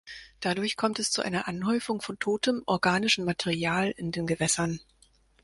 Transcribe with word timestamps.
Dadurch 0.39 0.77
kommt 0.77 0.97
es 0.97 1.11
zu 1.11 1.21
einer 1.21 1.47
Anhäufung 1.47 2.01
von 2.01 2.17
totem 2.17 2.63
organischen 2.65 3.23
Material 3.23 3.91
in 3.91 4.11
den 4.11 4.25
Gewässern. 4.25 4.79